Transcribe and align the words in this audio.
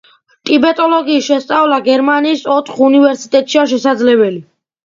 ტიბეტოლოგიის 0.49 1.27
შესწავლა 1.27 1.79
გერმანიის 1.89 2.43
ოთხ 2.57 2.81
უნივერსიტეტშია 2.89 3.71
შესაძლებელი. 3.75 4.43